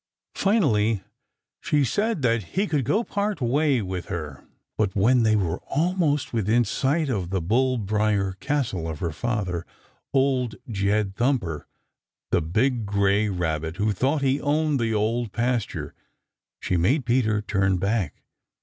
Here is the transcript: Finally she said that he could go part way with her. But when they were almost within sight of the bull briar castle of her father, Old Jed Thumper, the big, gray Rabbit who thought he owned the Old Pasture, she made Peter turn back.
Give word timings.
Finally 0.33 1.03
she 1.59 1.85
said 1.85 2.23
that 2.23 2.41
he 2.57 2.65
could 2.65 2.83
go 2.85 3.03
part 3.03 3.39
way 3.39 3.83
with 3.83 4.07
her. 4.07 4.43
But 4.75 4.95
when 4.95 5.21
they 5.21 5.35
were 5.35 5.59
almost 5.67 6.33
within 6.33 6.65
sight 6.65 7.07
of 7.07 7.29
the 7.29 7.39
bull 7.39 7.77
briar 7.77 8.33
castle 8.39 8.87
of 8.89 8.97
her 8.97 9.11
father, 9.11 9.63
Old 10.11 10.55
Jed 10.67 11.15
Thumper, 11.15 11.67
the 12.31 12.41
big, 12.41 12.87
gray 12.87 13.29
Rabbit 13.29 13.75
who 13.77 13.91
thought 13.91 14.23
he 14.23 14.41
owned 14.41 14.79
the 14.79 14.91
Old 14.91 15.31
Pasture, 15.33 15.93
she 16.59 16.77
made 16.77 17.05
Peter 17.05 17.39
turn 17.43 17.77
back. 17.77 18.23